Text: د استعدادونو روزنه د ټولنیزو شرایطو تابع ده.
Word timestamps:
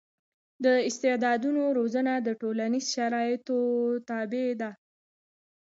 د 0.63 0.65
استعدادونو 0.89 1.63
روزنه 1.77 2.13
د 2.21 2.29
ټولنیزو 2.41 2.89
شرایطو 2.95 3.59
تابع 4.09 4.49
ده. 4.61 4.71